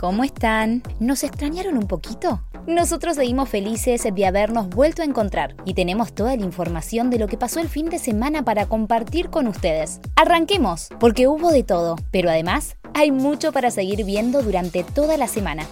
¿Cómo 0.00 0.24
están? 0.24 0.82
¿Nos 0.98 1.24
extrañaron 1.24 1.76
un 1.76 1.86
poquito? 1.86 2.40
Nosotros 2.66 3.16
seguimos 3.16 3.50
felices 3.50 4.02
de 4.10 4.26
habernos 4.26 4.70
vuelto 4.70 5.02
a 5.02 5.04
encontrar 5.04 5.54
y 5.66 5.74
tenemos 5.74 6.14
toda 6.14 6.34
la 6.36 6.42
información 6.42 7.10
de 7.10 7.18
lo 7.18 7.26
que 7.26 7.36
pasó 7.36 7.60
el 7.60 7.68
fin 7.68 7.90
de 7.90 7.98
semana 7.98 8.42
para 8.42 8.64
compartir 8.64 9.28
con 9.28 9.46
ustedes. 9.46 10.00
Arranquemos, 10.16 10.88
porque 10.98 11.28
hubo 11.28 11.50
de 11.50 11.64
todo, 11.64 11.96
pero 12.10 12.30
además 12.30 12.78
hay 12.94 13.10
mucho 13.10 13.52
para 13.52 13.70
seguir 13.70 14.06
viendo 14.06 14.42
durante 14.42 14.84
toda 14.84 15.18
la 15.18 15.28
semana. 15.28 15.66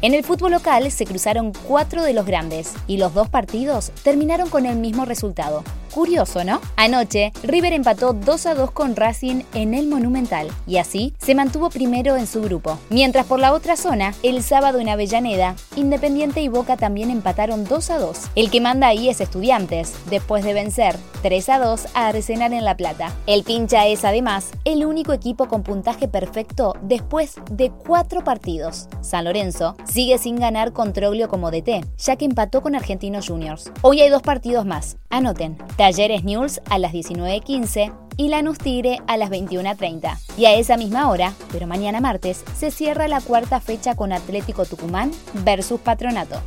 En 0.00 0.14
el 0.14 0.24
fútbol 0.24 0.52
local 0.52 0.90
se 0.90 1.04
cruzaron 1.04 1.52
cuatro 1.68 2.04
de 2.04 2.14
los 2.14 2.24
grandes 2.24 2.72
y 2.86 2.96
los 2.96 3.12
dos 3.12 3.28
partidos 3.28 3.92
terminaron 4.02 4.48
con 4.48 4.64
el 4.64 4.76
mismo 4.76 5.04
resultado. 5.04 5.62
Curioso, 5.92 6.42
¿no? 6.42 6.58
Anoche, 6.76 7.32
River 7.42 7.74
empató 7.74 8.14
2 8.14 8.46
a 8.46 8.54
2 8.54 8.70
con 8.70 8.96
Racing 8.96 9.42
en 9.52 9.74
el 9.74 9.88
Monumental 9.88 10.48
y 10.66 10.78
así 10.78 11.12
se 11.18 11.34
mantuvo 11.34 11.68
primero 11.68 12.16
en 12.16 12.26
su 12.26 12.40
grupo. 12.40 12.78
Mientras 12.88 13.26
por 13.26 13.38
la 13.38 13.52
otra 13.52 13.76
zona, 13.76 14.14
el 14.22 14.42
sábado 14.42 14.80
en 14.80 14.88
Avellaneda, 14.88 15.54
Independiente 15.76 16.40
y 16.40 16.48
Boca 16.48 16.78
también 16.78 17.10
empataron 17.10 17.64
2 17.64 17.90
a 17.90 17.98
2. 17.98 18.18
El 18.36 18.50
que 18.50 18.62
manda 18.62 18.86
ahí 18.86 19.10
es 19.10 19.20
Estudiantes, 19.20 19.92
después 20.08 20.44
de 20.44 20.54
vencer 20.54 20.96
3 21.22 21.48
a 21.50 21.58
2 21.58 21.86
a 21.94 22.08
Arsenal 22.08 22.54
en 22.54 22.64
La 22.64 22.76
Plata. 22.76 23.12
El 23.26 23.44
pincha 23.44 23.86
es 23.86 24.04
además 24.04 24.50
el 24.64 24.86
único 24.86 25.12
equipo 25.12 25.46
con 25.46 25.62
puntaje 25.62 26.08
perfecto 26.08 26.74
después 26.82 27.34
de 27.50 27.70
cuatro 27.70 28.24
partidos. 28.24 28.88
San 29.02 29.24
Lorenzo 29.24 29.76
sigue 29.84 30.16
sin 30.16 30.36
ganar 30.36 30.72
con 30.72 30.94
Troglio 30.94 31.28
como 31.28 31.50
DT, 31.50 31.84
ya 31.98 32.16
que 32.16 32.24
empató 32.24 32.62
con 32.62 32.74
Argentinos 32.74 33.28
Juniors. 33.28 33.70
Hoy 33.82 34.00
hay 34.00 34.08
dos 34.08 34.22
partidos 34.22 34.64
más. 34.64 34.96
Anoten. 35.10 35.58
Talleres 35.82 36.22
News 36.22 36.60
a 36.70 36.78
las 36.78 36.92
19.15 36.92 37.92
y 38.16 38.28
Lanús 38.28 38.58
Tigre 38.58 39.00
a 39.08 39.16
las 39.16 39.30
21.30. 39.30 40.16
Y 40.36 40.44
a 40.44 40.54
esa 40.54 40.76
misma 40.76 41.10
hora, 41.10 41.32
pero 41.50 41.66
mañana 41.66 42.00
martes, 42.00 42.44
se 42.56 42.70
cierra 42.70 43.08
la 43.08 43.20
cuarta 43.20 43.58
fecha 43.58 43.96
con 43.96 44.12
Atlético 44.12 44.64
Tucumán 44.64 45.10
versus 45.44 45.80
Patronato. 45.80 46.40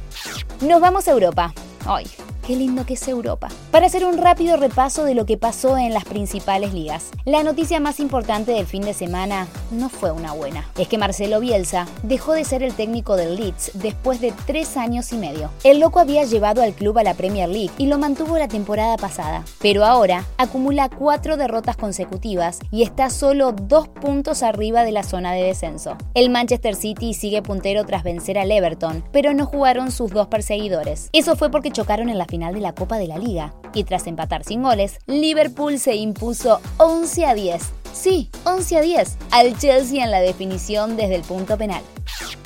Nos 0.62 0.80
vamos 0.80 1.10
a 1.10 1.12
Europa. 1.12 1.54
Ay, 1.86 2.06
Qué 2.46 2.56
lindo 2.56 2.86
que 2.86 2.94
es 2.94 3.08
Europa. 3.08 3.48
Para 3.76 3.88
hacer 3.88 4.06
un 4.06 4.18
rápido 4.18 4.56
repaso 4.56 5.04
de 5.04 5.16
lo 5.16 5.26
que 5.26 5.36
pasó 5.36 5.78
en 5.78 5.94
las 5.94 6.06
principales 6.06 6.74
ligas. 6.74 7.10
La 7.26 7.44
noticia 7.44 7.82
más 7.82 8.00
importante 8.00 8.54
del 8.54 8.68
fin 8.68 8.84
de 8.84 8.94
semana 8.94 9.50
no 9.70 9.90
fue 9.90 10.12
una 10.12 10.32
buena. 10.32 10.66
Es 10.78 10.88
que 10.88 10.98
Marcelo 10.98 11.42
Bielsa 11.42 11.86
dejó 12.02 12.32
de 12.32 12.46
ser 12.46 12.64
el 12.64 12.74
técnico 12.74 13.18
del 13.18 13.36
Leeds 13.36 13.72
después 13.74 14.22
de 14.22 14.34
tres 14.46 14.78
años 14.78 15.12
y 15.12 15.18
medio. 15.18 15.50
El 15.66 15.82
loco 15.82 16.00
había 16.00 16.24
llevado 16.24 16.62
al 16.62 16.72
club 16.72 17.00
a 17.00 17.04
la 17.04 17.16
Premier 17.16 17.50
League 17.50 17.72
y 17.78 17.88
lo 17.88 17.98
mantuvo 17.98 18.38
la 18.38 18.48
temporada 18.48 18.96
pasada. 18.96 19.44
Pero 19.60 19.84
ahora 19.84 20.24
acumula 20.38 20.88
cuatro 20.88 21.36
derrotas 21.36 21.76
consecutivas 21.76 22.60
y 22.72 22.84
está 22.84 23.10
solo 23.10 23.52
dos 23.52 23.90
puntos 23.90 24.42
arriba 24.42 24.86
de 24.86 24.94
la 24.94 25.04
zona 25.04 25.34
de 25.34 25.44
descenso. 25.44 25.98
El 26.14 26.30
Manchester 26.30 26.76
City 26.76 27.14
sigue 27.14 27.42
puntero 27.42 27.84
tras 27.84 28.04
vencer 28.06 28.40
al 28.40 28.54
Everton, 28.54 29.04
pero 29.12 29.34
no 29.34 29.46
jugaron 29.46 29.92
sus 29.92 30.12
dos 30.12 30.28
perseguidores. 30.28 31.10
Eso 31.12 31.36
fue 31.36 31.52
porque 31.52 31.72
chocaron 31.72 32.08
en 32.08 32.18
la 32.18 32.26
final 32.26 32.54
de 32.54 32.62
la 32.62 32.74
Copa 32.74 32.98
de 32.98 33.08
la 33.08 33.18
Liga. 33.18 33.54
Y 33.74 33.84
tras 33.84 34.08
empatar 34.08 34.44
sin 34.44 34.64
goles, 34.64 35.00
Liverpool 35.06 35.80
se 35.80 35.96
impuso 35.96 36.60
11 36.78 37.26
a 37.26 37.34
10. 37.34 37.64
Sí, 37.94 38.30
11 38.44 38.78
a 38.78 38.82
10 38.82 39.18
al 39.32 39.58
Chelsea 39.58 40.04
en 40.04 40.12
la 40.12 40.20
definición 40.20 40.98
desde 40.98 41.16
el 41.16 41.24
punto 41.24 41.58
penal. 41.58 41.82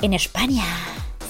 En 0.00 0.14
España 0.14 0.64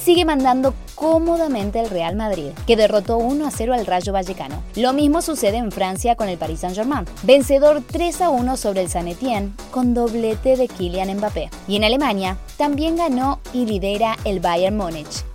sigue 0.03 0.25
mandando 0.25 0.75
cómodamente 0.95 1.81
el 1.81 1.91
Real 1.91 2.17
Madrid, 2.17 2.51
que 2.67 2.77
derrotó 2.77 3.19
1 3.19 3.47
a 3.47 3.51
0 3.51 3.75
al 3.75 3.87
Rayo 3.87 4.13
Vallecano. 4.13 4.63
Lo 4.77 4.93
mismo 4.93 5.23
sucede 5.23 5.59
en 5.59 5.73
Francia 5.73 6.17
con 6.17 6.29
el 6.29 6.39
Paris 6.39 6.61
Saint-Germain, 6.61 7.05
vencedor 7.23 7.83
3 7.87 8.23
a 8.23 8.31
1 8.31 8.57
sobre 8.57 8.83
el 8.83 8.89
San 8.89 9.09
Etienne 9.09 9.53
con 9.71 9.95
doblete 9.95 10.57
de 10.57 10.69
Kylian 10.69 11.17
Mbappé. 11.17 11.51
Y 11.69 11.77
en 11.77 11.85
Alemania 11.85 12.39
también 12.57 12.97
ganó 12.97 13.41
y 13.53 13.67
lidera 13.67 14.17
el 14.25 14.41
Bayern 14.41 14.77
Múnich. 14.77 15.30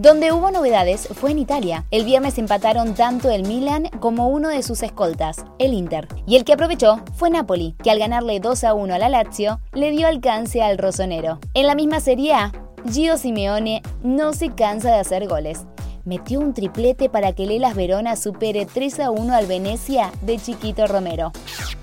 Donde 0.00 0.30
hubo 0.30 0.52
novedades 0.52 1.08
fue 1.08 1.32
en 1.32 1.40
Italia. 1.40 1.84
El 1.90 2.04
viernes 2.04 2.38
empataron 2.38 2.94
tanto 2.94 3.30
el 3.30 3.42
Milan 3.42 3.88
como 3.98 4.28
uno 4.28 4.48
de 4.48 4.62
sus 4.62 4.84
escoltas, 4.84 5.44
el 5.58 5.74
Inter. 5.74 6.06
Y 6.24 6.36
el 6.36 6.44
que 6.44 6.52
aprovechó 6.52 7.00
fue 7.16 7.30
Napoli, 7.30 7.74
que 7.82 7.90
al 7.90 7.98
ganarle 7.98 8.38
2 8.38 8.62
a 8.62 8.74
1 8.74 8.94
a 8.94 8.98
la 9.00 9.08
Lazio, 9.08 9.60
le 9.72 9.90
dio 9.90 10.06
alcance 10.06 10.62
al 10.62 10.78
rosonero. 10.78 11.40
En 11.52 11.66
la 11.66 11.74
misma 11.74 11.98
Serie 11.98 12.32
A, 12.32 12.52
Gio 12.88 13.16
Simeone 13.16 13.82
no 14.04 14.34
se 14.34 14.50
cansa 14.50 14.88
de 14.92 15.00
hacer 15.00 15.26
goles 15.26 15.66
metió 16.08 16.40
un 16.40 16.54
triplete 16.54 17.10
para 17.10 17.32
que 17.34 17.46
Lelas 17.46 17.76
Verona 17.76 18.16
supere 18.16 18.64
3 18.64 19.00
a 19.00 19.10
1 19.10 19.34
al 19.34 19.46
Venecia 19.46 20.10
de 20.22 20.38
Chiquito 20.38 20.86
Romero. 20.86 21.32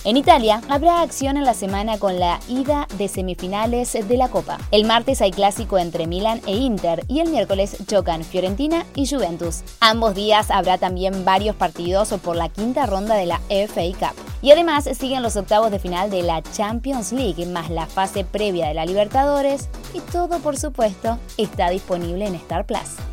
En 0.05 0.17
Italia 0.17 0.61
habrá 0.69 1.01
acción 1.01 1.35
en 1.35 1.45
la 1.45 1.55
semana 1.55 1.97
con 1.97 2.19
la 2.19 2.39
ida 2.47 2.87
de 2.99 3.07
semifinales 3.07 3.93
de 3.93 4.17
la 4.17 4.29
Copa. 4.29 4.59
El 4.69 4.85
martes 4.85 5.19
hay 5.19 5.31
clásico 5.31 5.79
entre 5.79 6.05
Milan 6.05 6.41
e 6.45 6.55
Inter 6.55 7.03
y 7.07 7.21
el 7.21 7.29
miércoles 7.29 7.75
chocan 7.87 8.23
Fiorentina 8.23 8.85
y 8.93 9.07
Juventus. 9.07 9.63
Ambos 9.79 10.13
días 10.13 10.51
habrá 10.51 10.77
también 10.77 11.25
varios 11.25 11.55
partidos 11.55 12.13
por 12.23 12.35
la 12.35 12.49
quinta 12.49 12.85
ronda 12.85 13.15
de 13.15 13.25
la 13.25 13.41
FA 13.49 13.81
Cup. 13.97 14.15
Y 14.43 14.51
además 14.51 14.87
siguen 14.95 15.23
los 15.23 15.37
octavos 15.37 15.71
de 15.71 15.79
final 15.79 16.11
de 16.11 16.21
la 16.21 16.43
Champions 16.43 17.11
League 17.11 17.43
más 17.47 17.71
la 17.71 17.87
fase 17.87 18.23
previa 18.23 18.67
de 18.67 18.75
la 18.75 18.85
Libertadores 18.85 19.69
y 19.95 20.01
todo 20.01 20.37
por 20.37 20.55
supuesto 20.55 21.17
está 21.37 21.71
disponible 21.71 22.27
en 22.27 22.35
Star 22.35 22.67
Plus. 22.67 23.04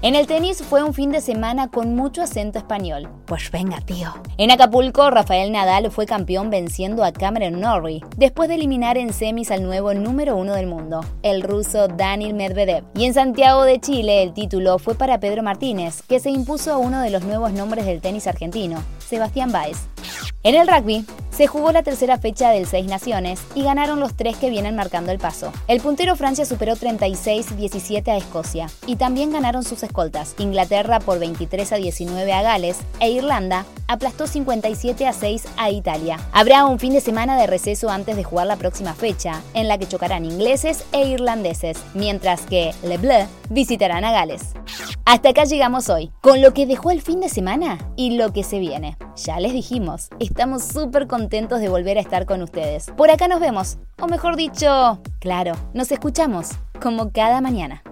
En 0.00 0.14
el 0.14 0.28
tenis 0.28 0.62
fue 0.62 0.84
un 0.84 0.94
fin 0.94 1.10
de 1.10 1.20
semana 1.20 1.72
con 1.72 1.96
mucho 1.96 2.22
acento 2.22 2.56
español. 2.56 3.08
Pues 3.26 3.50
venga, 3.50 3.80
tío. 3.80 4.14
En 4.36 4.52
Acapulco, 4.52 5.10
Rafael 5.10 5.50
Nadal 5.50 5.90
fue 5.90 6.06
campeón 6.06 6.50
venciendo 6.50 7.02
a 7.02 7.10
Cameron 7.10 7.58
Norrie, 7.58 8.04
después 8.16 8.48
de 8.48 8.54
eliminar 8.54 8.96
en 8.96 9.12
semis 9.12 9.50
al 9.50 9.64
nuevo 9.64 9.92
número 9.94 10.36
uno 10.36 10.54
del 10.54 10.68
mundo, 10.68 11.00
el 11.24 11.42
ruso 11.42 11.88
Daniel 11.88 12.34
Medvedev. 12.34 12.84
Y 12.94 13.06
en 13.06 13.14
Santiago 13.14 13.64
de 13.64 13.80
Chile, 13.80 14.22
el 14.22 14.34
título 14.34 14.78
fue 14.78 14.94
para 14.94 15.18
Pedro 15.18 15.42
Martínez, 15.42 16.02
que 16.02 16.20
se 16.20 16.30
impuso 16.30 16.72
a 16.72 16.78
uno 16.78 17.00
de 17.00 17.10
los 17.10 17.24
nuevos 17.24 17.52
nombres 17.52 17.84
del 17.84 18.00
tenis 18.00 18.28
argentino, 18.28 18.80
Sebastián 19.00 19.50
Báez. 19.50 19.88
En 20.44 20.54
el 20.54 20.68
rugby, 20.68 21.04
se 21.38 21.46
jugó 21.46 21.70
la 21.70 21.84
tercera 21.84 22.18
fecha 22.18 22.50
del 22.50 22.66
Seis 22.66 22.86
Naciones 22.86 23.40
y 23.54 23.62
ganaron 23.62 24.00
los 24.00 24.16
tres 24.16 24.36
que 24.36 24.50
vienen 24.50 24.74
marcando 24.74 25.12
el 25.12 25.20
paso. 25.20 25.52
El 25.68 25.80
puntero 25.80 26.16
Francia 26.16 26.44
superó 26.44 26.74
36-17 26.74 28.08
a 28.08 28.16
Escocia 28.16 28.66
y 28.86 28.96
también 28.96 29.30
ganaron 29.30 29.62
sus 29.62 29.84
escoltas. 29.84 30.34
Inglaterra 30.38 30.98
por 30.98 31.20
23 31.20 31.74
a 31.74 31.76
19 31.76 32.32
a 32.32 32.42
Gales 32.42 32.78
e 32.98 33.10
Irlanda 33.12 33.66
aplastó 33.86 34.26
57 34.26 35.06
a 35.06 35.12
6 35.12 35.44
a 35.56 35.70
Italia. 35.70 36.18
Habrá 36.32 36.66
un 36.66 36.80
fin 36.80 36.92
de 36.92 37.00
semana 37.00 37.38
de 37.38 37.46
receso 37.46 37.88
antes 37.88 38.16
de 38.16 38.24
jugar 38.24 38.48
la 38.48 38.56
próxima 38.56 38.94
fecha, 38.94 39.40
en 39.54 39.68
la 39.68 39.78
que 39.78 39.86
chocarán 39.86 40.24
ingleses 40.24 40.82
e 40.90 41.06
irlandeses, 41.06 41.78
mientras 41.94 42.40
que 42.46 42.74
Le 42.82 42.98
Bleu 42.98 43.28
visitarán 43.48 44.04
a 44.04 44.10
Gales. 44.10 44.54
Hasta 45.10 45.30
acá 45.30 45.44
llegamos 45.44 45.88
hoy, 45.88 46.12
con 46.20 46.42
lo 46.42 46.52
que 46.52 46.66
dejó 46.66 46.90
el 46.90 47.00
fin 47.00 47.20
de 47.20 47.30
semana 47.30 47.78
y 47.96 48.18
lo 48.18 48.34
que 48.34 48.44
se 48.44 48.58
viene. 48.58 48.98
Ya 49.16 49.40
les 49.40 49.54
dijimos, 49.54 50.10
estamos 50.20 50.62
súper 50.64 51.06
contentos 51.06 51.60
de 51.60 51.70
volver 51.70 51.96
a 51.96 52.02
estar 52.02 52.26
con 52.26 52.42
ustedes. 52.42 52.88
Por 52.94 53.10
acá 53.10 53.26
nos 53.26 53.40
vemos, 53.40 53.78
o 53.98 54.06
mejor 54.06 54.36
dicho, 54.36 55.00
claro, 55.18 55.54
nos 55.72 55.90
escuchamos, 55.92 56.50
como 56.78 57.10
cada 57.10 57.40
mañana. 57.40 57.82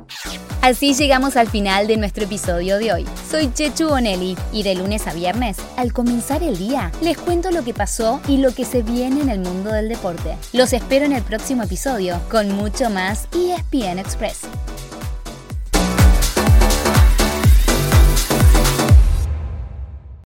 Así 0.60 0.92
llegamos 0.92 1.38
al 1.38 1.48
final 1.48 1.86
de 1.86 1.96
nuestro 1.96 2.24
episodio 2.24 2.76
de 2.76 2.92
hoy. 2.92 3.06
Soy 3.30 3.50
Chechu 3.50 3.88
Bonelli 3.88 4.36
y 4.52 4.62
de 4.62 4.74
lunes 4.74 5.06
a 5.06 5.14
viernes, 5.14 5.56
al 5.78 5.94
comenzar 5.94 6.42
el 6.42 6.58
día, 6.58 6.92
les 7.00 7.16
cuento 7.16 7.50
lo 7.50 7.64
que 7.64 7.72
pasó 7.72 8.20
y 8.28 8.36
lo 8.36 8.52
que 8.54 8.66
se 8.66 8.82
viene 8.82 9.22
en 9.22 9.30
el 9.30 9.40
mundo 9.40 9.72
del 9.72 9.88
deporte. 9.88 10.36
Los 10.52 10.74
espero 10.74 11.06
en 11.06 11.12
el 11.12 11.22
próximo 11.22 11.62
episodio 11.62 12.20
con 12.30 12.54
mucho 12.54 12.90
más 12.90 13.26
ESPN 13.32 14.00
Express. 14.00 14.42